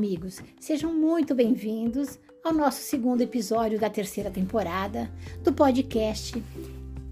amigos, 0.00 0.42
sejam 0.58 0.94
muito 0.94 1.34
bem-vindos 1.34 2.18
ao 2.42 2.54
nosso 2.54 2.80
segundo 2.80 3.20
episódio 3.20 3.78
da 3.78 3.90
terceira 3.90 4.30
temporada 4.30 5.10
do 5.44 5.52
podcast 5.52 6.42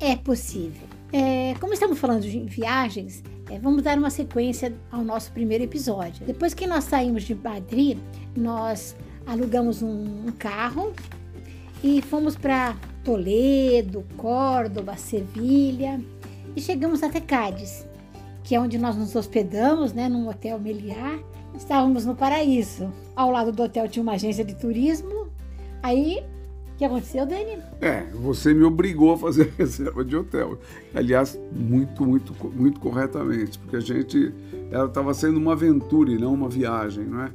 É 0.01 0.17
Possível. 0.17 0.89
É, 1.13 1.55
como 1.61 1.75
estamos 1.75 1.99
falando 1.99 2.23
de 2.23 2.41
viagens, 2.45 3.23
é, 3.51 3.59
vamos 3.59 3.83
dar 3.83 3.99
uma 3.99 4.09
sequência 4.09 4.75
ao 4.91 5.05
nosso 5.05 5.31
primeiro 5.33 5.65
episódio. 5.65 6.25
Depois 6.25 6.55
que 6.55 6.67
nós 6.67 6.85
saímos 6.85 7.25
de 7.25 7.35
Madrid, 7.35 7.99
nós 8.35 8.97
alugamos 9.27 9.83
um, 9.83 10.27
um 10.27 10.33
carro 10.39 10.95
e 11.85 12.01
fomos 12.01 12.37
para 12.37 12.75
Toledo, 13.05 14.03
Córdoba, 14.17 14.97
Sevilha 14.97 16.01
e 16.57 16.61
chegamos 16.63 17.03
até 17.03 17.21
Cádiz, 17.21 17.87
que 18.43 18.55
é 18.55 18.61
onde 18.61 18.79
nós 18.79 18.97
nos 18.97 19.15
hospedamos, 19.15 19.93
né, 19.93 20.09
num 20.09 20.27
hotel 20.27 20.59
Meliá 20.59 21.21
Estávamos 21.59 22.07
no 22.07 22.15
paraíso. 22.15 22.91
Ao 23.17 23.33
lado 23.33 23.51
do 23.51 23.65
hotel 23.65 23.89
tinha 23.89 24.03
uma 24.03 24.13
agência 24.13 24.45
de 24.45 24.55
turismo. 24.55 25.27
Aí, 25.83 26.23
o 26.73 26.79
que 26.79 26.85
aconteceu, 26.85 27.27
Dani? 27.27 27.59
É, 27.81 28.05
você 28.15 28.55
me 28.55 28.63
obrigou 28.63 29.13
a 29.13 29.19
fazer 29.19 29.53
a 29.53 29.59
reserva 29.59 30.05
de 30.05 30.17
hotel. 30.17 30.57
Aliás, 30.95 31.39
muito, 31.53 32.07
muito, 32.07 32.33
muito 32.55 32.79
corretamente, 32.79 33.59
porque 33.59 33.75
a 33.75 33.81
gente, 33.81 34.33
ela 34.71 34.87
estava 34.87 35.13
sendo 35.13 35.37
uma 35.37 35.53
aventura 35.53 36.13
e 36.13 36.17
não 36.17 36.33
uma 36.33 36.49
viagem, 36.49 37.05
não 37.05 37.25
é? 37.25 37.33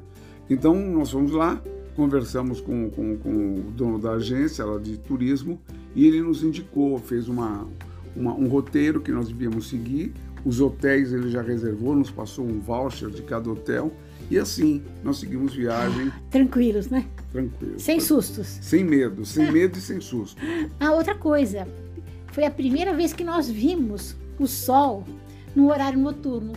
Então, 0.50 0.74
nós 0.74 1.12
fomos 1.12 1.34
lá, 1.34 1.62
conversamos 1.94 2.62
com, 2.62 2.90
com, 2.92 3.18
com 3.18 3.56
o 3.60 3.72
dono 3.72 4.00
da 4.00 4.14
agência 4.14 4.64
lá 4.64 4.80
de 4.80 4.98
turismo 5.00 5.60
e 5.94 6.08
ele 6.08 6.22
nos 6.22 6.44
indicou, 6.44 6.98
fez 6.98 7.28
uma, 7.28 7.68
uma, 8.16 8.34
um 8.34 8.48
roteiro 8.48 9.02
que 9.02 9.12
nós 9.12 9.28
devíamos 9.28 9.68
seguir. 9.68 10.14
Os 10.46 10.60
hotéis 10.60 11.14
ele 11.14 11.30
já 11.30 11.42
reservou, 11.42 11.96
nos 11.96 12.12
passou 12.12 12.46
um 12.46 12.60
voucher 12.60 13.10
de 13.10 13.22
cada 13.22 13.50
hotel 13.50 13.92
e 14.30 14.38
assim, 14.38 14.82
nós 15.04 15.20
seguimos 15.20 15.54
viagem. 15.54 16.12
Tranquilos, 16.30 16.90
né? 16.90 17.06
Tranquilos. 17.32 17.82
Sem 17.82 18.00
sustos. 18.00 18.48
Sem 18.62 18.84
medo, 18.84 19.26
sem 19.26 19.52
medo 19.52 19.78
e 19.78 19.82
sem 19.82 20.02
susto. 20.02 20.42
Ah, 20.80 20.92
outra 20.92 21.16
coisa. 21.16 21.68
Foi 22.32 22.44
a 22.44 22.52
primeira 22.52 22.94
vez 22.94 23.14
que 23.14 23.24
nós 23.24 23.50
vimos 23.50 24.16
o 24.40 24.48
sol 24.48 25.04
no 25.56 25.70
horário 25.70 26.00
noturno. 26.00 26.54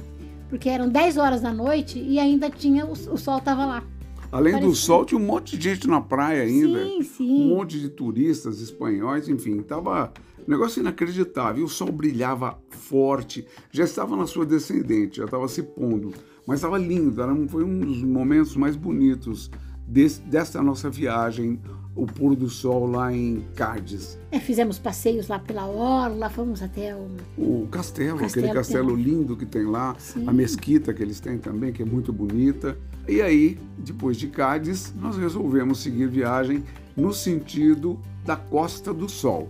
Porque 0.49 0.69
eram 0.69 0.89
10 0.89 1.17
horas 1.17 1.41
da 1.43 1.53
noite 1.53 1.99
e 1.99 2.19
ainda 2.19 2.49
tinha 2.49 2.87
o, 2.87 2.93
o 2.93 3.19
sol 3.19 3.39
estava 3.39 3.67
lá. 3.67 3.85
Além 4.31 4.55
Parecia... 4.55 4.71
do 4.71 4.77
sol, 4.77 5.05
tinha 5.05 5.21
um 5.21 5.25
monte 5.25 5.57
de 5.57 5.71
gente 5.71 5.87
na 5.87 6.01
praia 6.01 6.43
ainda. 6.43 6.85
Sim, 6.85 7.03
sim. 7.03 7.43
Um 7.45 7.57
monte 7.57 7.79
de 7.79 7.89
turistas 7.89 8.61
espanhóis, 8.61 9.29
enfim, 9.29 9.61
tava 9.63 10.13
negócio 10.47 10.81
inacreditável. 10.81 11.65
O 11.65 11.69
sol 11.69 11.93
brilhava 11.93 12.59
forte, 12.71 13.47
já 13.71 13.85
estava 13.85 14.17
na 14.17 14.27
sua 14.27 14.47
descendente, 14.47 15.19
já 15.19 15.25
estava 15.25 15.47
se 15.49 15.63
pondo. 15.63 16.13
Mas 16.47 16.59
estava 16.59 16.79
lindo, 16.79 17.21
era, 17.21 17.35
foi 17.49 17.65
um 17.65 17.81
dos 17.81 18.03
momentos 18.03 18.57
mais 18.57 18.77
bonitos 18.77 19.51
desse, 19.87 20.21
dessa 20.23 20.63
nossa 20.63 20.89
viagem, 20.91 21.61
o 21.95 22.07
pôr 22.07 22.37
do 22.37 22.49
sol 22.49 22.87
lá 22.87 23.13
em 23.13 23.45
Cádiz. 23.55 24.19
É, 24.31 24.39
fizemos 24.39 24.79
passeios 24.79 25.29
lá 25.29 25.39
pela 25.39 25.67
orla, 25.67 26.29
fomos 26.29 26.63
até 26.63 26.95
o... 26.95 27.09
O 27.37 27.67
castelo, 27.69 28.19
castelo 28.19 28.47
aquele 28.47 28.59
castelo 28.59 28.95
lindo 28.95 29.37
que 29.37 29.47
tem 29.47 29.65
lá, 29.65 29.97
Sim. 29.99 30.29
a 30.29 30.33
mesquita 30.33 30.93
que 30.93 31.03
eles 31.03 31.21
têm 31.21 31.39
também, 31.39 31.73
que 31.73 31.83
é 31.83 31.87
muito 31.87 32.13
bonita. 32.13 32.79
E 33.09 33.23
aí, 33.23 33.59
depois 33.79 34.17
de 34.17 34.27
Cádiz, 34.27 34.93
nós 35.01 35.17
resolvemos 35.17 35.79
seguir 35.79 36.09
viagem 36.09 36.63
no 36.97 37.13
sentido 37.13 37.99
da 38.25 38.37
Costa 38.37 38.93
do 38.93 39.09
Sol. 39.09 39.49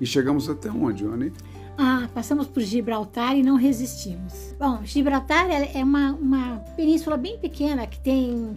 E 0.00 0.06
chegamos 0.06 0.48
até 0.48 0.70
onde, 0.70 1.04
Anne? 1.04 1.32
Ah, 1.78 2.08
passamos 2.14 2.46
por 2.46 2.62
Gibraltar 2.62 3.36
e 3.36 3.42
não 3.42 3.56
resistimos. 3.56 4.54
Bom, 4.58 4.80
Gibraltar 4.84 5.46
é 5.50 5.84
uma, 5.84 6.12
uma 6.12 6.56
península 6.76 7.16
bem 7.16 7.38
pequena 7.38 7.86
que 7.86 8.00
tem 8.00 8.56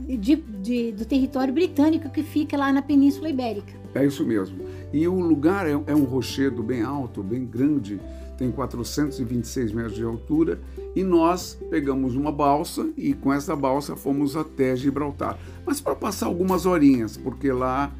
de, 0.00 0.36
de, 0.36 0.92
do 0.92 1.04
território 1.04 1.52
britânico 1.52 2.10
que 2.10 2.22
fica 2.22 2.56
lá 2.56 2.72
na 2.72 2.82
Península 2.82 3.28
Ibérica. 3.28 3.72
É 3.94 4.04
isso 4.04 4.24
mesmo. 4.24 4.58
E 4.92 5.08
o 5.08 5.18
lugar 5.18 5.66
é, 5.66 5.72
é 5.72 5.94
um 5.94 6.04
rochedo 6.04 6.62
bem 6.62 6.82
alto, 6.82 7.22
bem 7.22 7.44
grande, 7.44 7.98
tem 8.36 8.50
426 8.50 9.72
metros 9.72 9.96
de 9.96 10.04
altura, 10.04 10.60
e 10.94 11.02
nós 11.02 11.58
pegamos 11.70 12.14
uma 12.14 12.30
balsa 12.30 12.88
e 12.96 13.14
com 13.14 13.32
essa 13.32 13.56
balsa 13.56 13.96
fomos 13.96 14.36
até 14.36 14.76
Gibraltar. 14.76 15.38
Mas 15.64 15.80
para 15.80 15.94
passar 15.94 16.26
algumas 16.26 16.66
horinhas, 16.66 17.16
porque 17.16 17.50
lá 17.50 17.90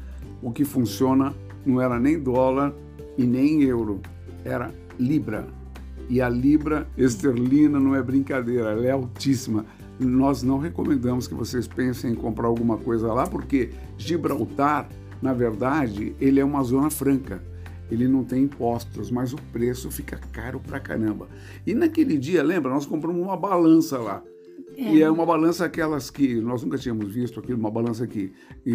o 0.41 0.51
que 0.51 0.63
funciona 0.63 1.33
não 1.67 1.81
era 1.81 1.99
nem 1.99 2.17
dólar 2.17 2.73
e 3.17 3.25
nem 3.25 3.63
euro 3.63 4.01
era 4.45 4.73
libra. 4.97 5.47
E 6.09 6.21
a 6.21 6.29
libra 6.29 6.87
esterlina 6.97 7.79
não 7.79 7.93
é 7.93 8.01
brincadeira, 8.01 8.71
ela 8.71 8.85
é 8.85 8.91
altíssima. 8.91 9.65
Nós 9.99 10.41
não 10.41 10.57
recomendamos 10.57 11.27
que 11.27 11.33
vocês 11.33 11.67
pensem 11.67 12.11
em 12.11 12.15
comprar 12.15 12.47
alguma 12.47 12.77
coisa 12.77 13.11
lá, 13.11 13.27
porque 13.27 13.71
Gibraltar, 13.97 14.87
na 15.21 15.33
verdade, 15.33 16.15
ele 16.21 16.39
é 16.39 16.45
uma 16.45 16.63
zona 16.63 16.89
franca. 16.89 17.41
Ele 17.89 18.07
não 18.07 18.23
tem 18.23 18.43
impostos, 18.43 19.09
mas 19.09 19.33
o 19.33 19.37
preço 19.51 19.89
fica 19.89 20.17
caro 20.31 20.59
pra 20.59 20.79
caramba. 20.79 21.27
E 21.65 21.73
naquele 21.73 22.17
dia, 22.17 22.43
lembra, 22.43 22.71
nós 22.71 22.85
compramos 22.85 23.21
uma 23.21 23.35
balança 23.35 23.97
lá. 23.97 24.21
É. 24.77 24.93
E 24.93 25.01
é 25.01 25.09
uma 25.09 25.25
balança 25.25 25.65
aquelas 25.65 26.11
que 26.11 26.35
nós 26.35 26.61
nunca 26.61 26.77
tínhamos 26.77 27.11
visto 27.11 27.39
aqui, 27.39 27.51
uma 27.51 27.71
balança 27.71 28.05
que, 28.05 28.31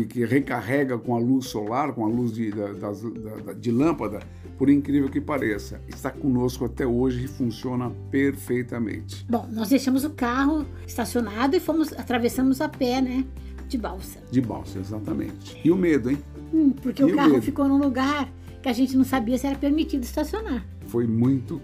que 0.08 0.24
recarrega 0.24 0.98
com 0.98 1.14
a 1.14 1.18
luz 1.20 1.46
solar, 1.46 1.94
com 1.94 2.04
a 2.04 2.08
luz 2.08 2.32
de, 2.32 2.50
da, 2.50 2.72
da, 2.72 3.52
de 3.52 3.70
lâmpada, 3.70 4.18
por 4.58 4.68
incrível 4.68 5.08
que 5.08 5.20
pareça. 5.20 5.80
Está 5.86 6.10
conosco 6.10 6.64
até 6.64 6.84
hoje 6.84 7.26
e 7.26 7.28
funciona 7.28 7.88
perfeitamente. 8.10 9.24
Bom, 9.30 9.48
nós 9.52 9.68
deixamos 9.68 10.04
o 10.04 10.10
carro 10.10 10.66
estacionado 10.84 11.54
e 11.54 11.60
fomos, 11.60 11.92
atravessamos 11.92 12.60
a 12.60 12.68
pé, 12.68 13.00
né? 13.00 13.24
De 13.68 13.78
balsa. 13.78 14.18
De 14.28 14.40
balsa, 14.40 14.80
exatamente. 14.80 15.60
E 15.64 15.70
o 15.70 15.76
medo, 15.76 16.10
hein? 16.10 16.18
Hum, 16.52 16.72
porque 16.82 17.02
e 17.02 17.12
o 17.12 17.14
carro 17.14 17.40
ficou 17.40 17.68
num 17.68 17.78
lugar 17.78 18.28
que 18.60 18.68
a 18.68 18.72
gente 18.72 18.96
não 18.96 19.04
sabia 19.04 19.38
se 19.38 19.46
era 19.46 19.56
permitido 19.56 20.02
estacionar. 20.02 20.66
Foi 20.92 21.06
muito 21.06 21.58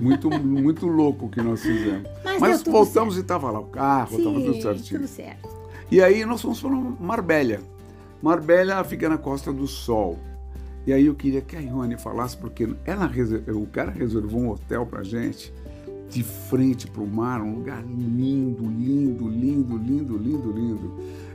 muito, 0.00 0.28
muito 0.42 0.86
louco 0.86 1.26
o 1.26 1.28
que 1.30 1.40
nós 1.40 1.62
fizemos. 1.62 2.10
Mas, 2.24 2.40
Mas 2.40 2.62
voltamos 2.64 3.14
certo. 3.14 3.18
e 3.18 3.20
estava 3.20 3.50
lá 3.52 3.60
o 3.60 3.66
carro, 3.66 4.18
estava 4.18 4.40
tudo 4.40 4.60
certinho. 4.60 5.00
Tudo 5.00 5.08
certo. 5.08 5.48
E 5.90 6.02
aí 6.02 6.24
nós 6.24 6.42
fomos 6.42 6.60
para 6.60 6.70
Marbella. 6.70 7.60
Marbella 8.20 8.82
fica 8.82 9.08
na 9.08 9.16
Costa 9.16 9.52
do 9.52 9.68
Sol. 9.68 10.18
E 10.86 10.92
aí 10.92 11.06
eu 11.06 11.14
queria 11.14 11.40
que 11.40 11.56
a 11.56 11.60
Ione 11.60 11.96
falasse, 11.96 12.36
porque 12.36 12.68
ela, 12.84 13.10
o 13.54 13.66
cara 13.66 13.92
reservou 13.92 14.40
um 14.40 14.50
hotel 14.50 14.84
para 14.84 15.04
gente 15.04 15.52
de 16.10 16.22
frente 16.22 16.86
para 16.86 17.02
o 17.02 17.06
mar, 17.06 17.40
um 17.40 17.54
lugar 17.54 17.82
lindo, 17.82 18.64
lindo, 18.64 19.28
lindo, 19.28 19.76
lindo, 19.78 20.16
lindo, 20.18 20.52
lindo. 20.52 20.94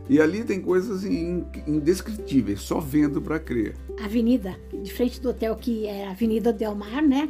E 0.09 0.20
ali 0.20 0.44
tem 0.44 0.59
coisas 0.59 1.06
indescritíveis, 1.06 2.62
só 2.62 2.80
vendo 2.80 3.22
para 3.22 3.40
crer. 3.40 3.75
Avenida, 4.03 4.56
de 4.81 4.92
frente 4.92 5.22
do 5.22 5.30
hotel 5.30 5.56
que 5.56 5.86
é 5.86 6.08
a 6.08 6.12
Avenida 6.12 6.52
Del 6.52 6.74
Mar, 6.75 7.02
né? 7.03 7.30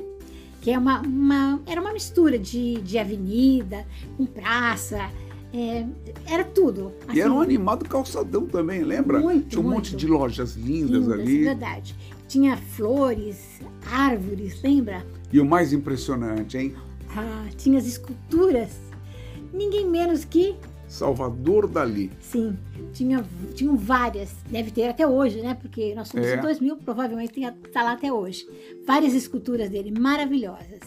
que 0.61 0.71
é 0.71 0.77
uma, 0.77 1.01
uma, 1.01 1.61
era 1.65 1.79
uma 1.79 1.93
mistura 1.93 2.37
de, 2.37 2.75
de 2.81 2.97
avenida 2.97 3.85
com 4.17 4.25
praça, 4.25 5.09
é, 5.53 5.85
era 6.25 6.43
tudo. 6.43 6.91
Assim, 7.07 7.17
e 7.17 7.21
era 7.21 7.31
um 7.31 7.41
animado 7.41 7.85
calçadão 7.87 8.45
também, 8.45 8.83
lembra? 8.83 9.19
Muito, 9.19 9.47
Tinha 9.49 9.59
um 9.61 9.63
muito. 9.63 9.75
monte 9.77 9.95
de 9.95 10.07
lojas 10.07 10.55
lindas, 10.55 11.03
lindas 11.03 11.19
ali. 11.19 11.43
verdade. 11.43 11.95
Tinha 12.27 12.57
flores, 12.57 13.59
árvores, 13.89 14.61
lembra? 14.61 15.05
E 15.31 15.39
o 15.39 15.45
mais 15.45 15.73
impressionante, 15.73 16.57
hein? 16.57 16.75
Ah, 17.15 17.45
tinha 17.57 17.79
as 17.79 17.87
esculturas. 17.87 18.69
Ninguém 19.51 19.89
menos 19.89 20.23
que 20.25 20.55
Salvador 20.89 21.67
Dali. 21.67 22.11
Sim, 22.19 22.57
tinha, 22.91 23.23
tinham 23.53 23.77
várias, 23.77 24.35
deve 24.49 24.71
ter 24.71 24.89
até 24.89 25.07
hoje, 25.07 25.39
né? 25.39 25.53
Porque 25.53 25.93
nós 25.93 26.07
somos 26.07 26.25
é. 26.25 26.35
em 26.35 26.41
2000, 26.41 26.77
provavelmente 26.77 27.39
está 27.39 27.83
lá 27.83 27.91
até 27.93 28.11
hoje. 28.11 28.45
Várias 28.85 29.13
esculturas 29.13 29.69
dele, 29.69 29.97
maravilhosas. 29.97 30.79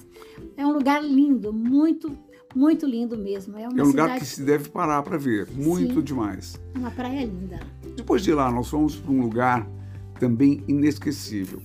É 0.57 0.67
um 0.67 0.73
lugar 0.73 1.03
lindo, 1.03 1.53
muito, 1.53 2.19
muito 2.55 2.85
lindo 2.85 3.17
mesmo. 3.17 3.57
É, 3.57 3.63
é 3.63 3.69
um 3.69 3.87
lugar 3.87 4.19
que 4.19 4.27
se 4.27 4.43
deve 4.43 4.69
parar 4.69 5.03
para 5.05 5.17
ver, 5.17 5.49
muito 5.55 5.95
Sim, 5.95 6.03
demais. 6.03 6.61
Uma 6.77 6.91
praia 6.91 7.25
linda. 7.25 7.61
Depois 7.97 8.23
de 8.23 8.35
lá, 8.35 8.51
nós 8.51 8.69
fomos 8.69 8.97
para 8.97 9.13
um 9.13 9.21
lugar 9.21 9.71
também 10.19 10.65
inesquecível. 10.67 11.63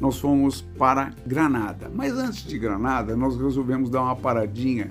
Nós 0.00 0.18
fomos 0.18 0.62
para 0.78 1.14
Granada. 1.26 1.90
Mas 1.92 2.14
antes 2.14 2.44
de 2.44 2.58
Granada, 2.58 3.14
nós 3.14 3.36
resolvemos 3.36 3.90
dar 3.90 4.02
uma 4.02 4.16
paradinha 4.16 4.90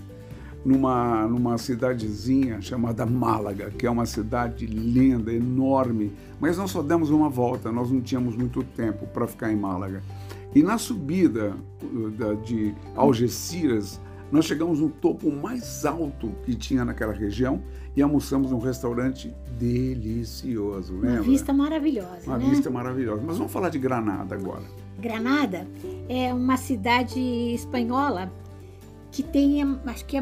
numa, 0.66 1.28
numa 1.28 1.58
cidadezinha 1.58 2.62
chamada 2.62 3.06
Málaga, 3.06 3.70
que 3.72 3.86
é 3.86 3.90
uma 3.90 4.06
cidade 4.06 4.66
linda, 4.66 5.32
enorme, 5.34 6.14
mas 6.40 6.58
nós 6.58 6.72
só 6.72 6.82
demos 6.82 7.10
uma 7.10 7.30
volta, 7.30 7.72
nós 7.72 7.92
não 7.92 8.02
tínhamos 8.02 8.36
muito 8.36 8.64
tempo 8.64 9.06
para 9.08 9.28
ficar 9.28 9.52
em 9.52 9.56
Málaga. 9.56 10.02
E 10.56 10.62
na 10.62 10.78
subida 10.78 11.56
uh, 11.82 12.36
de 12.44 12.74
Algeciras, 12.96 14.00
nós 14.32 14.46
chegamos 14.46 14.80
no 14.80 14.90
topo 14.90 15.32
mais 15.32 15.86
alto 15.86 16.32
que 16.46 16.56
tinha 16.56 16.86
naquela 16.86 17.14
região 17.14 17.62
e 17.96 18.02
almoçamos 18.02 18.52
num 18.52 18.60
restaurante 18.60 19.34
delicioso, 19.60 20.94
lembra? 20.94 21.22
Uma 21.22 21.22
vista 21.22 21.54
maravilhosa, 21.54 22.22
Uma 22.26 22.38
né? 22.38 22.50
vista 22.50 22.70
maravilhosa. 22.70 23.22
Mas 23.26 23.38
vamos 23.38 23.52
falar 23.52 23.70
de 23.70 23.78
Granada 23.78 24.34
agora. 24.34 24.64
Granada 25.00 25.68
é 26.08 26.34
uma 26.34 26.58
cidade 26.58 27.20
espanhola 27.54 28.32
que 29.12 29.22
tem, 29.22 29.62
acho 29.86 30.06
que 30.06 30.18
é 30.18 30.22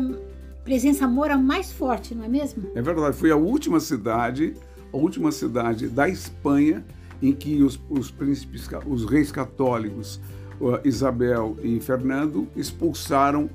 presença 0.72 1.06
moura 1.06 1.38
mais 1.38 1.70
forte, 1.70 2.16
não 2.16 2.24
é 2.24 2.30
mesmo? 2.30 2.64
É 2.74 2.82
verdade, 2.82 3.18
foi 3.18 3.30
a 3.30 3.36
última 3.36 3.82
cidade, 3.82 4.54
a 4.94 4.96
última 4.96 5.30
cidade 5.30 5.90
da 5.90 6.08
Espanha 6.08 6.82
em 7.22 7.34
que 7.34 7.62
os, 7.62 7.78
os 7.90 8.10
príncipes, 8.10 8.70
os 8.88 9.04
reis 9.04 9.34
católicos, 9.34 10.22
Isabel 10.86 11.58
e 11.62 11.78
Fernando, 11.82 12.48
expulsaram 12.56 13.50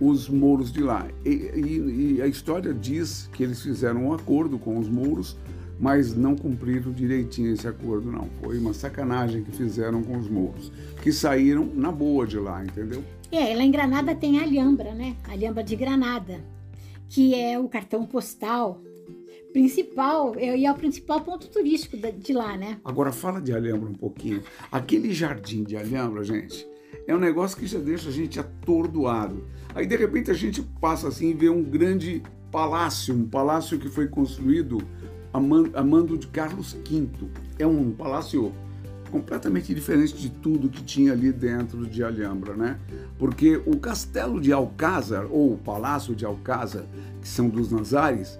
os 0.00 0.30
mouros 0.30 0.72
de 0.72 0.82
lá. 0.82 1.06
E, 1.26 1.28
e, 1.28 2.14
e, 2.16 2.22
a 2.22 2.26
história 2.26 2.72
diz 2.72 3.28
que 3.34 3.42
eles 3.42 3.60
fizeram 3.60 4.06
um 4.06 4.14
acordo 4.14 4.58
com 4.58 4.78
os 4.78 4.88
mouros, 4.88 5.36
mas 5.78 6.16
não 6.16 6.34
cumpriram 6.34 6.90
direitinho 6.90 7.52
esse 7.52 7.68
acordo, 7.68 8.10
não. 8.10 8.30
Foi 8.42 8.58
uma 8.58 8.72
sacanagem 8.72 9.42
que 9.42 9.52
fizeram 9.52 10.02
com 10.02 10.16
os 10.16 10.26
mouros, 10.26 10.72
que 11.02 11.12
saíram 11.12 11.66
na 11.74 11.92
boa 11.92 12.26
de 12.26 12.38
lá, 12.38 12.64
entendeu? 12.64 13.04
É, 13.30 13.54
lá 13.54 13.62
em 13.62 13.70
Granada 13.70 14.14
tem 14.14 14.38
a 14.38 14.42
Alhambra, 14.42 14.94
né? 14.94 15.16
A 15.28 15.32
Alhambra 15.32 15.62
de 15.62 15.76
Granada, 15.76 16.40
que 17.12 17.34
é 17.34 17.58
o 17.58 17.68
cartão 17.68 18.06
postal 18.06 18.80
principal, 19.52 20.34
é, 20.38 20.56
e 20.56 20.64
é 20.64 20.72
o 20.72 20.74
principal 20.74 21.20
ponto 21.20 21.46
turístico 21.50 21.94
de 21.94 22.32
lá, 22.32 22.56
né? 22.56 22.80
Agora 22.82 23.12
fala 23.12 23.38
de 23.38 23.52
Alhambra 23.52 23.90
um 23.90 23.94
pouquinho. 23.94 24.42
Aquele 24.70 25.12
jardim 25.12 25.62
de 25.62 25.76
Alhambra, 25.76 26.24
gente, 26.24 26.66
é 27.06 27.14
um 27.14 27.18
negócio 27.18 27.58
que 27.58 27.66
já 27.66 27.78
deixa 27.78 28.08
a 28.08 28.12
gente 28.12 28.40
atordoado. 28.40 29.46
Aí 29.74 29.84
de 29.84 29.94
repente 29.94 30.30
a 30.30 30.34
gente 30.34 30.62
passa 30.80 31.08
assim 31.08 31.28
e 31.28 31.34
vê 31.34 31.50
um 31.50 31.62
grande 31.62 32.22
palácio, 32.50 33.14
um 33.14 33.28
palácio 33.28 33.78
que 33.78 33.90
foi 33.90 34.08
construído 34.08 34.78
a 35.34 35.82
mando 35.82 36.16
de 36.16 36.28
Carlos 36.28 36.72
V. 36.72 37.08
É 37.58 37.66
um 37.66 37.92
palácio 37.92 38.54
completamente 39.12 39.74
diferente 39.74 40.14
de 40.16 40.30
tudo 40.30 40.70
que 40.70 40.82
tinha 40.82 41.12
ali 41.12 41.30
dentro 41.30 41.86
de 41.86 42.02
Alhambra, 42.02 42.54
né? 42.54 42.78
Porque 43.18 43.60
o 43.66 43.76
castelo 43.76 44.40
de 44.40 44.50
Alcázar, 44.52 45.26
ou 45.30 45.52
o 45.52 45.58
palácio 45.58 46.16
de 46.16 46.24
Alcázar, 46.24 46.84
que 47.20 47.28
são 47.28 47.50
dos 47.50 47.70
Nazares, 47.70 48.38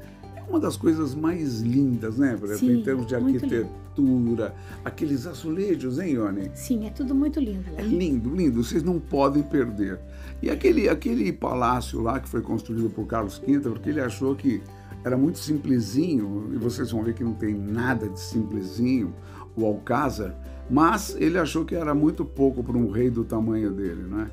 uma 0.49 0.59
das 0.59 0.77
coisas 0.77 1.15
mais 1.15 1.61
lindas, 1.61 2.17
né, 2.17 2.39
Sim, 2.57 2.81
em 2.81 2.83
termos 2.83 3.07
de 3.07 3.15
arquitetura, 3.15 4.55
aqueles 4.85 5.27
azulejos, 5.27 5.99
hein, 5.99 6.15
Ione? 6.15 6.51
Sim, 6.55 6.87
é 6.87 6.91
tudo 6.91 7.15
muito 7.15 7.39
lindo. 7.39 7.65
É 7.77 7.83
lindo, 7.83 8.35
lindo, 8.35 8.65
vocês 8.65 8.83
não 8.83 8.99
podem 8.99 9.43
perder. 9.43 10.01
E 10.41 10.51
aquele, 10.51 10.89
aquele 10.89 11.33
palácio 11.33 12.01
lá 12.01 12.19
que 12.19 12.29
foi 12.29 12.41
construído 12.41 12.91
por 12.91 13.07
Carlos 13.07 13.39
V, 13.39 13.61
porque 13.61 13.91
ele 13.91 14.01
achou 14.01 14.35
que 14.35 14.63
era 15.05 15.17
muito 15.17 15.39
simplesinho, 15.39 16.51
e 16.53 16.57
vocês 16.57 16.91
vão 16.91 17.03
ver 17.03 17.15
que 17.15 17.25
não 17.25 17.35
tem 17.35 17.55
nada 17.55 18.09
de 18.09 18.19
simplesinho, 18.19 19.15
o 19.55 19.67
Alcázar, 19.67 20.35
mas 20.71 21.17
ele 21.19 21.39
achou 21.39 21.65
que 21.65 21.75
era 21.75 21.95
muito 21.95 22.25
pouco 22.25 22.63
para 22.63 22.77
um 22.77 22.91
rei 22.91 23.11
do 23.11 23.25
tamanho 23.25 23.71
dele, 23.71 24.05
não 24.09 24.21
é? 24.23 24.31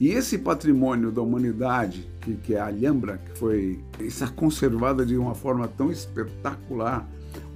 E 0.00 0.08
esse 0.08 0.38
patrimônio 0.38 1.12
da 1.12 1.20
humanidade, 1.20 2.08
que, 2.22 2.34
que 2.34 2.54
é 2.54 2.60
a 2.60 2.66
Alhambra, 2.66 3.18
que 3.18 3.38
foi 3.38 3.84
está 4.00 4.26
conservada 4.28 5.04
de 5.04 5.14
uma 5.16 5.34
forma 5.34 5.68
tão 5.68 5.92
espetacular, 5.92 7.06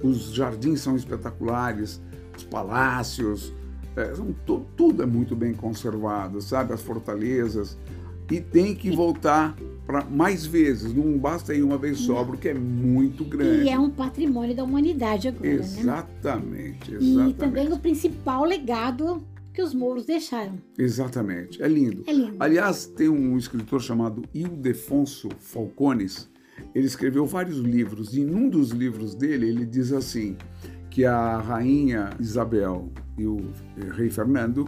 os 0.03 0.31
jardins 0.31 0.79
são 0.81 0.95
espetaculares, 0.95 1.99
os 2.37 2.43
palácios, 2.43 3.51
é, 3.95 4.13
tudo, 4.45 4.65
tudo 4.77 5.01
é 5.01 5.05
muito 5.07 5.35
bem 5.35 5.53
conservado, 5.53 6.39
sabe? 6.39 6.71
As 6.71 6.81
fortalezas. 6.81 7.77
E 8.29 8.39
tem 8.39 8.75
que 8.75 8.91
voltar 8.91 9.55
para 9.85 10.03
mais 10.03 10.45
vezes, 10.45 10.93
não 10.93 11.17
basta 11.17 11.53
ir 11.53 11.61
uma 11.61 11.77
vez 11.77 11.99
só, 11.99 12.23
porque 12.23 12.49
é 12.49 12.53
muito 12.53 13.23
grande. 13.23 13.65
E 13.65 13.69
é 13.69 13.77
um 13.77 13.89
patrimônio 13.89 14.55
da 14.55 14.63
humanidade 14.63 15.27
agora, 15.27 15.47
exatamente, 15.47 16.91
né? 16.91 16.97
Exatamente. 16.97 17.29
E 17.29 17.33
também 17.33 17.71
o 17.71 17.77
principal 17.77 18.43
legado 18.43 19.23
que 19.53 19.61
os 19.61 19.73
mouros 19.73 20.05
deixaram. 20.05 20.57
Exatamente, 20.77 21.61
é 21.61 21.67
lindo. 21.67 22.03
É 22.07 22.13
lindo. 22.13 22.35
Aliás, 22.39 22.87
tem 22.87 23.07
um 23.07 23.37
escritor 23.37 23.81
chamado 23.81 24.23
Ildefonso 24.33 25.29
Falcones, 25.39 26.29
ele 26.73 26.87
escreveu 26.87 27.25
vários 27.25 27.57
livros, 27.57 28.17
e 28.17 28.23
num 28.23 28.49
dos 28.49 28.71
livros 28.71 29.13
dele 29.13 29.47
ele 29.47 29.65
diz 29.65 29.93
assim, 29.93 30.35
que 30.89 31.05
a 31.05 31.37
rainha 31.37 32.09
Isabel 32.19 32.89
e 33.17 33.25
o 33.25 33.37
rei 33.93 34.09
Fernando 34.09 34.67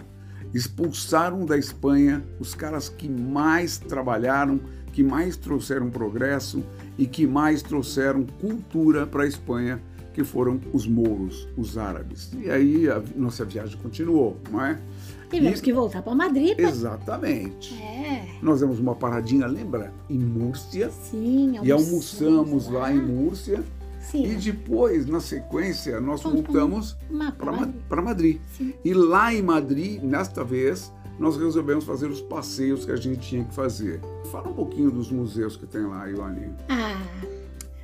expulsaram 0.53 1.45
da 1.45 1.57
Espanha 1.57 2.23
os 2.39 2.53
caras 2.53 2.89
que 2.89 3.09
mais 3.09 3.77
trabalharam, 3.77 4.59
que 4.97 5.03
mais 5.03 5.37
trouxeram 5.37 5.91
progresso 5.91 6.63
e 6.97 7.05
que 7.05 7.27
mais 7.27 7.61
trouxeram 7.61 8.25
cultura 8.41 9.05
para 9.05 9.25
a 9.25 9.27
Espanha 9.27 9.79
que 10.11 10.23
foram 10.23 10.59
os 10.73 10.87
mouros, 10.87 11.47
os 11.55 11.77
árabes. 11.77 12.31
E 12.33 12.49
aí 12.49 12.89
a 12.89 12.99
nossa 13.15 13.45
viagem 13.45 13.77
continuou, 13.77 14.37
não 14.49 14.65
é? 14.65 14.81
Tivemos 15.29 15.59
e... 15.59 15.61
que 15.61 15.71
voltar 15.71 16.01
para 16.01 16.15
Madrid. 16.15 16.55
Pra... 16.55 16.67
Exatamente. 16.67 17.75
É. 17.75 18.25
Nós 18.41 18.61
demos 18.61 18.79
uma 18.79 18.95
paradinha, 18.95 19.45
lembra? 19.45 19.93
Em 20.09 20.17
Múrcia. 20.17 20.89
Sim, 20.89 21.59
E 21.61 21.71
almoçamos 21.71 22.67
lá. 22.67 22.79
lá 22.79 22.91
em 22.91 22.99
Múrcia. 22.99 23.63
Sim. 23.99 24.25
E 24.25 24.35
depois, 24.35 25.05
na 25.05 25.19
sequência, 25.19 26.01
nós 26.01 26.23
voltamos 26.23 26.97
para 27.37 27.51
Madrid. 27.51 27.75
Madrid. 28.03 28.41
E 28.83 28.93
lá 28.95 29.31
em 29.31 29.43
Madrid, 29.43 30.01
nesta 30.01 30.43
vez, 30.43 30.91
nós 31.19 31.37
resolvemos 31.37 31.83
fazer 31.83 32.07
os 32.07 32.21
passeios 32.21 32.85
que 32.85 32.91
a 32.91 32.95
gente 32.95 33.27
tinha 33.27 33.43
que 33.43 33.53
fazer. 33.53 33.99
Fala 34.31 34.49
um 34.49 34.53
pouquinho 34.53 34.91
dos 34.91 35.11
museus 35.11 35.55
que 35.55 35.65
tem 35.65 35.85
lá, 35.85 36.05
Ioane. 36.05 36.53
Ah, 36.69 37.01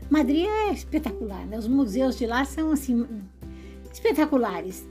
Madrid 0.09 0.45
é 0.45 0.71
espetacular, 0.71 1.45
né? 1.47 1.57
Os 1.57 1.67
museus 1.67 2.15
de 2.15 2.27
lá 2.27 2.45
são 2.45 2.71
assim 2.71 3.05
espetaculares. 3.91 4.85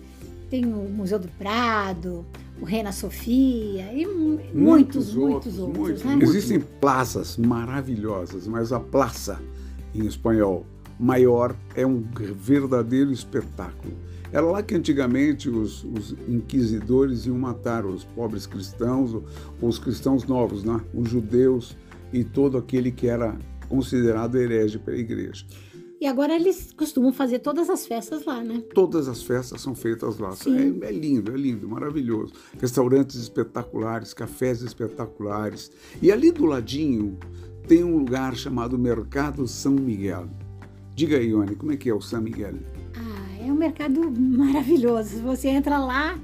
Tem 0.51 0.65
o 0.65 0.89
Museu 0.89 1.19
do 1.19 1.29
Prado, 1.29 2.27
o 2.61 2.65
Reina 2.65 2.93
Sofia 2.93 3.93
e 3.93 4.07
muitos, 4.07 4.53
muitos, 4.55 5.15
muitos 5.15 5.59
outros. 5.59 5.79
Muitos, 5.79 6.05
né? 6.05 6.19
Existem 6.21 6.61
praças 6.61 7.37
maravilhosas, 7.37 8.47
mas 8.47 8.73
a 8.73 8.81
praça, 8.81 9.41
em 9.95 10.05
espanhol, 10.07 10.67
maior, 10.99 11.57
é 11.75 11.87
um 11.87 12.05
verdadeiro 12.37 13.13
espetáculo. 13.13 13.95
Era 14.33 14.47
lá 14.47 14.63
que 14.63 14.75
antigamente 14.75 15.51
os, 15.51 15.85
os 15.85 16.17
inquisidores 16.27 17.27
iam 17.27 17.39
matar 17.39 17.85
os 17.85 18.05
pobres 18.05 18.47
cristãos, 18.47 19.15
os 19.61 19.79
cristãos 19.79 20.25
novos, 20.25 20.65
né? 20.65 20.81
os 20.95 21.09
judeus 21.09 21.77
e 22.13 22.25
todo 22.25 22.57
aquele 22.57 22.91
que 22.91 23.07
era 23.07 23.39
considerado 23.69 24.37
herege 24.37 24.79
pela 24.79 24.97
igreja. 24.97 25.45
E 26.01 26.07
agora 26.07 26.35
eles 26.35 26.73
costumam 26.77 27.13
fazer 27.13 27.39
todas 27.39 27.71
as 27.71 27.87
festas 27.87 28.25
lá, 28.25 28.43
né? 28.43 28.61
Todas 28.75 29.07
as 29.07 29.23
festas 29.23 29.61
são 29.61 29.73
feitas 29.73 30.19
lá. 30.19 30.35
É, 30.47 30.89
é, 30.89 30.91
lindo, 30.91 31.33
é 31.33 31.37
lindo, 31.37 31.69
maravilhoso. 31.69 32.33
Restaurantes 32.61 33.15
espetaculares, 33.15 34.13
cafés 34.13 34.63
espetaculares. 34.63 35.71
E 36.03 36.11
ali 36.11 36.33
do 36.33 36.45
ladinho 36.45 37.17
tem 37.69 37.85
um 37.85 37.99
lugar 37.99 38.35
chamado 38.35 38.77
Mercado 38.77 39.47
São 39.47 39.75
Miguel. 39.75 40.29
Diga 40.93 41.19
aí, 41.19 41.29
Ione, 41.29 41.55
como 41.55 41.71
é 41.71 41.77
que 41.77 41.89
é 41.89 41.95
o 41.95 42.01
São 42.01 42.21
Miguel? 42.21 42.55
É 43.45 43.51
um 43.51 43.57
mercado 43.57 44.01
maravilhoso. 44.11 45.21
Você 45.23 45.49
entra 45.49 45.79
lá, 45.79 46.17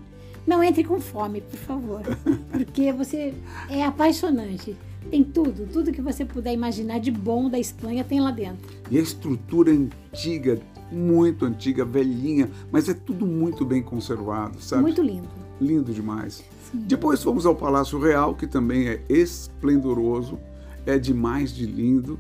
não 0.47 0.63
entre 0.63 0.85
com 0.85 1.01
fome, 1.01 1.41
por 1.41 1.59
favor, 1.59 2.03
porque 2.51 2.93
você 2.93 3.35
é 3.69 3.85
apaixonante. 3.85 4.77
Tem 5.11 5.25
tudo, 5.25 5.67
tudo 5.73 5.91
que 5.91 6.03
você 6.03 6.25
puder 6.25 6.53
imaginar 6.53 7.01
de 7.01 7.11
bom 7.11 7.49
da 7.49 7.59
Espanha 7.59 8.05
tem 8.05 8.21
lá 8.21 8.31
dentro. 8.31 8.69
E 8.91 8.99
a 8.99 9.01
estrutura 9.01 9.73
antiga, 9.73 10.61
muito 10.93 11.45
antiga, 11.45 11.85
velhinha, 11.85 12.51
mas 12.71 12.89
é 12.89 12.95
tudo 12.95 13.27
muito 13.27 13.65
bem 13.65 13.83
conservado, 13.83 14.61
sabe? 14.61 14.83
Muito 14.83 15.03
lindo. 15.03 15.29
Lindo 15.61 15.93
demais. 15.93 16.45
Sim. 16.71 16.79
Depois 16.87 17.23
fomos 17.23 17.47
ao 17.47 17.55
Palácio 17.55 17.99
Real, 17.99 18.35
que 18.35 18.47
também 18.47 18.89
é 18.89 19.03
esplendoroso, 19.09 20.39
é 20.85 20.99
demais 20.99 21.55
de 21.55 21.67
lindo. 21.67 22.19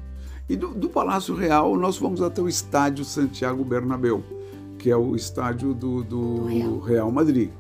E 0.48 0.56
do, 0.56 0.68
do 0.68 0.88
Palácio 0.88 1.34
Real 1.34 1.76
nós 1.76 1.96
fomos 1.96 2.22
até 2.22 2.40
o 2.40 2.48
Estádio 2.48 3.04
Santiago 3.04 3.62
Bernabéu, 3.62 4.24
que 4.78 4.90
é 4.90 4.96
o 4.96 5.16
estádio 5.16 5.74
do, 5.74 6.02
do 6.02 6.46
Real. 6.46 6.78
Real. 6.78 7.10
Madrid. 7.10 7.50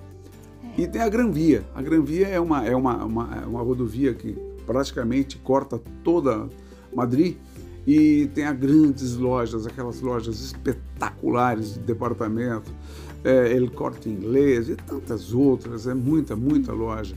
É. 0.76 0.82
E 0.82 0.86
tem 0.86 1.02
a 1.02 1.08
Gran 1.08 1.30
Via. 1.30 1.64
A 1.74 1.82
Gran 1.82 2.02
Via 2.02 2.28
é 2.28 2.40
uma, 2.40 2.64
é 2.66 2.74
uma, 2.74 3.04
uma, 3.04 3.40
é 3.42 3.46
uma 3.46 3.60
rodovia 3.60 4.14
que 4.14 4.36
praticamente 4.66 5.38
corta 5.38 5.80
toda 6.04 6.48
Madrid 6.94 7.36
e 7.86 8.26
tem 8.34 8.44
grandes 8.54 9.16
lojas, 9.16 9.66
aquelas 9.66 10.02
lojas 10.02 10.40
espetaculares 10.40 11.74
de 11.74 11.80
departamento, 11.80 12.70
é, 13.24 13.56
El 13.56 13.70
Corte 13.70 14.10
Inglês 14.10 14.68
e 14.68 14.76
tantas 14.76 15.32
outras, 15.32 15.86
é 15.86 15.94
muita, 15.94 16.36
muita 16.36 16.72
loja. 16.72 17.16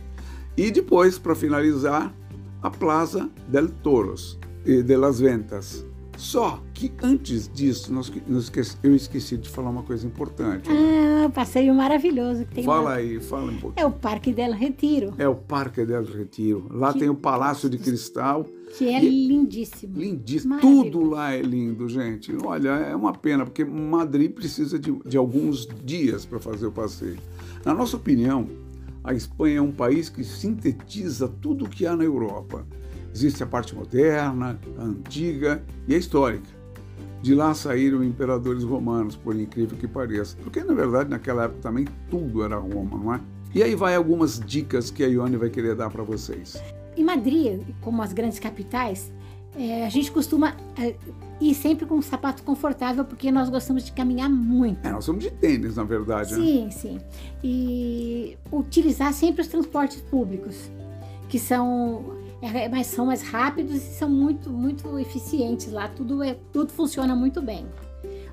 E 0.56 0.72
depois, 0.72 1.20
para 1.20 1.36
finalizar, 1.36 2.14
a 2.62 2.70
Plaza 2.70 3.30
del 3.50 3.70
Toros 3.70 4.40
e 4.66 4.82
de 4.82 4.96
Las 4.96 5.20
Ventas. 5.20 5.86
Só 6.22 6.62
que 6.72 6.94
antes 7.02 7.50
disso, 7.52 7.92
nós, 7.92 8.14
nós 8.28 8.52
eu 8.84 8.96
esqueci 8.96 9.38
de 9.38 9.50
falar 9.50 9.72
uma 9.72 9.82
coisa 9.82 10.06
importante. 10.06 10.70
Ah, 10.70 11.28
passeio 11.34 11.74
maravilhoso 11.74 12.46
que 12.46 12.54
tem 12.54 12.64
Fala 12.64 12.82
lá. 12.82 12.94
aí, 12.98 13.20
fala 13.20 13.52
um 13.52 13.58
pouquinho. 13.58 13.84
É 13.84 13.88
o 13.88 13.92
Parque 13.92 14.32
del 14.32 14.54
Retiro. 14.54 15.16
É 15.18 15.28
o 15.28 15.34
Parque 15.34 15.84
del 15.84 16.04
Retiro. 16.04 16.68
Lá 16.70 16.94
que 16.94 17.00
tem 17.00 17.10
o 17.10 17.16
Palácio 17.16 17.68
de 17.68 17.80
Cristal. 17.80 18.46
Que 18.78 18.90
é 18.90 19.00
lindíssimo. 19.00 19.98
Lindíssimo. 19.98 20.60
Tudo 20.60 21.04
lá 21.04 21.34
é 21.34 21.42
lindo, 21.42 21.90
gente. 21.90 22.32
Olha, 22.46 22.70
é 22.70 22.96
uma 22.96 23.14
pena, 23.14 23.44
porque 23.44 23.66
Madrid 23.66 24.32
precisa 24.32 24.78
de, 24.78 24.92
de 25.04 25.18
alguns 25.18 25.68
dias 25.84 26.24
para 26.24 26.40
fazer 26.40 26.68
o 26.68 26.72
passeio. 26.72 27.18
Na 27.66 27.74
nossa 27.74 27.98
opinião, 27.98 28.48
a 29.04 29.12
Espanha 29.12 29.58
é 29.58 29.62
um 29.62 29.72
país 29.72 30.08
que 30.08 30.24
sintetiza 30.24 31.28
tudo 31.28 31.66
o 31.66 31.70
que 31.70 31.88
há 31.88 31.96
na 31.96 32.04
Europa. 32.04 32.64
Existe 33.14 33.44
a 33.44 33.46
parte 33.46 33.76
moderna, 33.76 34.60
a 34.78 34.84
antiga 34.84 35.64
e 35.88 35.94
a 35.94 35.98
histórica. 35.98 36.62
De 37.22 37.36
lá 37.36 37.54
saíram 37.54 38.04
imperadores 38.04 38.64
romanos, 38.64 39.16
por 39.16 39.36
incrível 39.36 39.78
que 39.78 39.88
pareça. 39.88 40.36
Porque, 40.44 40.64
na 40.64 40.74
verdade, 40.74 41.10
naquela 41.10 41.44
época 41.44 41.62
também 41.62 41.86
tudo 42.10 42.44
era 42.44 42.56
Roma, 42.56 42.98
não 42.98 43.14
é? 43.14 43.22
E 43.54 43.62
aí 43.62 43.76
vai 43.76 43.96
algumas 43.96 44.40
dicas 44.40 44.90
que 44.90 45.04
a 45.04 45.08
Ione 45.08 45.38
vai 45.38 45.50
querer 45.50 45.76
dar 45.76 45.90
para 45.90 46.04
vocês. 46.04 46.62
Em 46.96 47.04
Madrid, 47.04 47.62
como 47.82 48.02
as 48.02 48.14
grandes 48.14 48.40
capitais, 48.40 49.12
é, 49.56 49.86
a 49.86 49.90
gente 49.90 50.12
costuma 50.12 50.56
é, 50.80 50.96
ir 51.40 51.54
sempre 51.54 51.86
com 51.86 51.96
um 51.96 52.02
sapato 52.02 52.44
confortável 52.44 53.04
porque 53.04 53.32
nós 53.32 53.50
gostamos 53.50 53.84
de 53.84 53.92
caminhar 53.92 54.30
muito. 54.30 54.88
É, 54.88 54.92
nós 54.92 55.04
somos 55.04 55.24
de 55.24 55.32
tênis, 55.32 55.76
na 55.76 55.84
verdade. 55.84 56.34
Sim, 56.34 56.66
né? 56.66 56.72
sim. 56.72 57.00
E 57.44 58.38
utilizar 58.52 59.14
sempre 59.14 59.42
os 59.42 59.48
transportes 59.48 60.02
públicos, 60.02 60.72
que 61.28 61.38
são, 61.38 62.18
é, 62.42 62.68
mas 62.68 62.88
são 62.88 63.06
mais 63.06 63.22
rápidos 63.22 63.76
e 63.76 63.94
são 63.94 64.10
muito, 64.10 64.50
muito 64.50 64.98
eficientes 64.98 65.72
lá. 65.72 65.88
Tudo, 65.88 66.24
é, 66.24 66.36
tudo 66.52 66.72
funciona 66.72 67.16
muito 67.16 67.42
bem. 67.42 67.66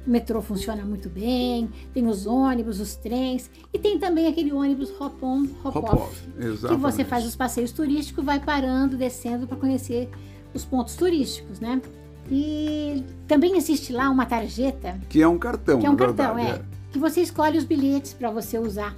O 0.06 0.10
metrô 0.10 0.40
funciona 0.40 0.82
muito 0.84 1.10
bem, 1.10 1.68
tem 1.92 2.06
os 2.06 2.26
ônibus, 2.26 2.80
os 2.80 2.96
trens 2.96 3.50
e 3.72 3.78
tem 3.78 3.98
também 3.98 4.26
aquele 4.26 4.50
ônibus 4.50 4.90
hop-on, 4.98 5.46
hop-off, 5.62 6.26
hop 6.38 6.68
que 6.68 6.76
você 6.76 7.04
faz 7.04 7.26
os 7.26 7.36
passeios 7.36 7.72
turísticos, 7.72 8.24
vai 8.24 8.40
parando, 8.40 8.96
descendo 8.96 9.46
para 9.46 9.58
conhecer 9.58 10.08
os 10.54 10.64
pontos 10.64 10.96
turísticos, 10.96 11.60
né? 11.60 11.82
E 12.30 13.04
também 13.26 13.56
existe 13.56 13.92
lá 13.92 14.08
uma 14.08 14.24
tarjeta. 14.24 14.98
Que 15.08 15.20
é 15.20 15.28
um 15.28 15.38
cartão, 15.38 15.78
Que 15.78 15.86
é 15.86 15.90
um 15.90 15.96
cartão, 15.96 16.34
verdade, 16.34 16.58
é, 16.58 16.62
é. 16.62 16.64
Que 16.90 16.98
você 16.98 17.20
escolhe 17.20 17.58
os 17.58 17.64
bilhetes 17.64 18.14
para 18.14 18.30
você 18.30 18.58
usar. 18.58 18.96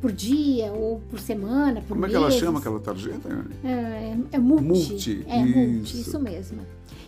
Por 0.00 0.12
dia, 0.12 0.72
ou 0.72 1.00
por 1.08 1.18
semana, 1.18 1.80
por 1.80 1.88
Como 1.88 2.02
meses. 2.02 2.14
é 2.14 2.18
que 2.18 2.24
ela 2.24 2.30
chama 2.30 2.58
aquela 2.58 2.78
tarjeta? 2.78 3.28
É, 3.64 3.68
é, 3.68 4.18
é 4.32 4.38
multi. 4.38 4.64
Multi. 4.64 5.24
É, 5.26 5.40
isso. 5.40 5.58
multi, 5.58 6.00
isso 6.00 6.20
mesmo. 6.20 6.58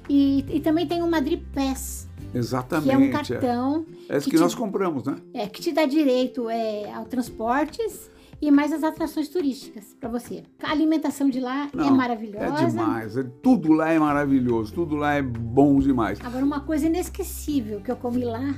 E, 0.08 0.44
e 0.48 0.60
também 0.60 0.86
tem 0.86 1.02
o 1.02 1.10
Madrid 1.10 1.42
Pass. 1.54 2.08
Exatamente. 2.34 2.88
Que 2.88 2.94
é 2.94 2.98
um 2.98 3.10
cartão. 3.10 3.86
É, 4.08 4.16
é 4.16 4.20
que, 4.20 4.30
que 4.30 4.36
te, 4.36 4.40
nós 4.40 4.54
compramos, 4.54 5.04
né? 5.04 5.16
É, 5.34 5.46
que 5.46 5.60
te 5.60 5.72
dá 5.72 5.84
direito 5.84 6.48
é, 6.48 6.92
ao 6.92 7.04
transportes 7.04 8.10
e 8.40 8.50
mais 8.50 8.72
as 8.72 8.84
atrações 8.84 9.28
turísticas 9.28 9.96
para 9.98 10.08
você. 10.08 10.44
A 10.62 10.70
alimentação 10.70 11.28
de 11.28 11.40
lá 11.40 11.68
é 11.72 11.76
Não, 11.76 11.88
é 11.88 11.90
maravilhosa. 11.90 12.64
É 12.64 12.66
demais. 12.66 13.16
É, 13.16 13.24
tudo 13.42 13.72
lá 13.72 13.90
é 13.90 13.98
maravilhoso. 13.98 14.72
Tudo 14.72 14.96
lá 14.96 15.14
é 15.14 15.22
bom 15.22 15.78
demais. 15.80 16.18
Agora, 16.22 16.44
uma 16.44 16.60
coisa 16.60 16.86
inesquecível 16.86 17.80
que 17.80 17.90
eu 17.90 17.96
comi 17.96 18.24
lá: 18.24 18.54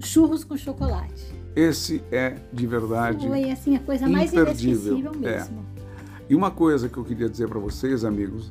churros 0.00 0.44
com 0.44 0.56
chocolate. 0.56 1.39
Esse 1.54 2.02
é 2.10 2.36
de 2.52 2.66
verdade. 2.66 3.26
Foi 3.26 3.50
assim 3.50 3.76
a 3.76 3.80
coisa 3.80 4.08
mais 4.08 4.32
imperdível. 4.32 4.96
inesquecível 4.96 5.12
mesmo. 5.20 5.66
É. 5.76 5.80
E 6.28 6.34
uma 6.34 6.50
coisa 6.50 6.88
que 6.88 6.96
eu 6.96 7.04
queria 7.04 7.28
dizer 7.28 7.48
para 7.48 7.58
vocês, 7.58 8.04
amigos, 8.04 8.50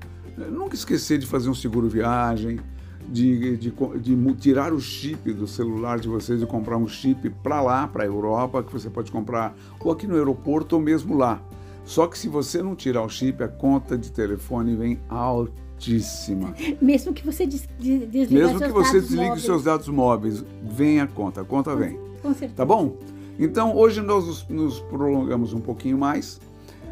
nunca 0.51 0.75
esquecer 0.75 1.17
de 1.17 1.25
fazer 1.25 1.49
um 1.49 1.55
seguro 1.55 1.87
viagem, 1.87 2.59
de, 3.07 3.57
de, 3.57 3.71
de, 3.71 4.33
tirar 4.35 4.73
o 4.73 4.79
chip 4.79 5.33
do 5.33 5.47
celular 5.47 5.99
de 5.99 6.07
vocês 6.07 6.41
e 6.41 6.45
comprar 6.45 6.77
um 6.77 6.87
chip 6.87 7.29
para 7.41 7.61
lá, 7.61 7.87
para 7.87 8.03
a 8.03 8.05
Europa, 8.05 8.61
que 8.63 8.71
você 8.71 8.89
pode 8.89 9.11
comprar 9.11 9.55
ou 9.79 9.91
aqui 9.91 10.05
no 10.05 10.15
aeroporto 10.15 10.75
ou 10.75 10.81
mesmo 10.81 11.17
lá. 11.17 11.41
Só 11.85 12.05
que 12.05 12.19
se 12.19 12.27
você 12.27 12.61
não 12.61 12.75
tirar 12.75 13.01
o 13.01 13.09
chip, 13.09 13.41
a 13.41 13.47
conta 13.47 13.97
de 13.97 14.11
telefone 14.11 14.75
vem 14.75 14.99
altíssima. 15.09 16.53
Mesmo 16.79 17.13
que 17.13 17.25
você 17.25 17.47
des, 17.47 17.67
desligue 17.79 18.33
Mesmo 18.35 18.59
que 18.59 18.67
você 18.67 18.99
desligue 18.99 19.23
móveis. 19.23 19.43
seus 19.43 19.63
dados 19.63 19.87
móveis, 19.87 20.43
vem 20.61 20.99
a 20.99 21.07
conta, 21.07 21.41
a 21.41 21.43
conta 21.43 21.75
vem. 21.75 22.08
Com 22.21 22.33
certeza. 22.33 22.55
Tá 22.55 22.65
bom? 22.65 22.97
Então, 23.39 23.75
hoje 23.75 24.01
nós 24.01 24.45
nos, 24.49 24.79
prolongamos 24.81 25.53
um 25.53 25.61
pouquinho 25.61 25.97
mais, 25.97 26.41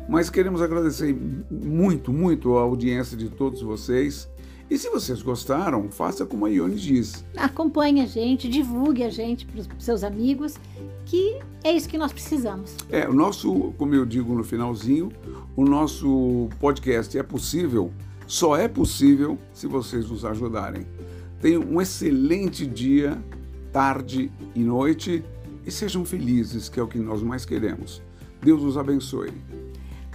mas 0.07 0.29
queremos 0.29 0.61
agradecer 0.61 1.13
muito, 1.51 2.13
muito 2.13 2.57
a 2.57 2.61
audiência 2.61 3.17
de 3.17 3.29
todos 3.29 3.61
vocês. 3.61 4.29
E 4.69 4.77
se 4.77 4.89
vocês 4.89 5.21
gostaram, 5.21 5.89
faça 5.89 6.25
como 6.25 6.45
a 6.45 6.49
Ione 6.49 6.75
diz. 6.75 7.23
Acompanhe 7.35 8.01
a 8.01 8.05
gente, 8.05 8.49
divulgue 8.49 9.03
a 9.03 9.09
gente 9.09 9.45
para 9.45 9.59
os 9.59 9.67
seus 9.79 10.03
amigos, 10.03 10.55
que 11.05 11.39
é 11.63 11.71
isso 11.71 11.87
que 11.87 11.97
nós 11.97 12.11
precisamos. 12.11 12.75
É, 12.89 13.07
o 13.07 13.13
nosso, 13.13 13.73
como 13.77 13.95
eu 13.95 14.05
digo 14.05 14.33
no 14.33 14.43
finalzinho, 14.43 15.09
o 15.55 15.63
nosso 15.63 16.49
podcast 16.59 17.17
é 17.17 17.23
possível, 17.23 17.91
só 18.25 18.57
é 18.57 18.67
possível 18.67 19.37
se 19.53 19.67
vocês 19.67 20.09
nos 20.09 20.25
ajudarem. 20.25 20.85
Tenham 21.41 21.61
um 21.61 21.81
excelente 21.81 22.65
dia, 22.65 23.17
tarde 23.77 24.31
e 24.55 24.63
noite 24.63 25.23
e 25.63 25.69
sejam 25.69 26.03
felizes, 26.03 26.67
que 26.67 26.79
é 26.79 26.83
o 26.83 26.87
que 26.87 26.97
nós 26.97 27.21
mais 27.21 27.45
queremos. 27.45 28.01
Deus 28.41 28.63
os 28.63 28.75
abençoe. 28.75 29.31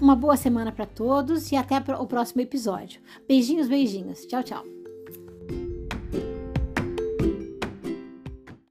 Uma 0.01 0.17
boa 0.17 0.37
semana 0.37 0.73
para 0.73 0.85
todos 0.85 1.53
e 1.53 1.55
até 1.55 1.77
o 1.77 2.07
próximo 2.09 2.41
episódio. 2.41 3.01
Beijinhos, 3.29 3.69
beijinhos. 3.69 4.27
Tchau, 4.27 4.43
tchau. 4.43 4.82